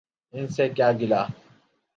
ان 0.33 0.47
سے 0.47 0.69
کیا 0.69 0.91
گلہ۔ 0.91 1.21